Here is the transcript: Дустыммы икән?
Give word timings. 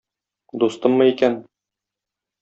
Дустыммы 0.63 1.05
икән? 1.11 1.35